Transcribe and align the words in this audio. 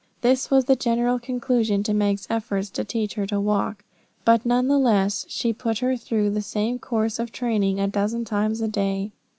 This 0.21 0.49
was 0.49 0.65
the 0.65 0.75
general 0.75 1.19
conclusion 1.19 1.83
to 1.83 1.93
Meg's 1.93 2.25
efforts 2.27 2.71
to 2.71 2.83
teach 2.83 3.13
her 3.13 3.27
to 3.27 3.39
walk, 3.39 3.83
but 4.25 4.47
none 4.47 4.67
the 4.67 4.79
less 4.79 5.27
she 5.29 5.53
put 5.53 5.77
her 5.77 5.95
through 5.95 6.31
the 6.31 6.41
same 6.41 6.79
course 6.79 7.19
of 7.19 7.31
training 7.31 7.79
a 7.79 7.87
dozen 7.87 8.25
times 8.25 8.61
a 8.61 8.67
day. 8.67 9.11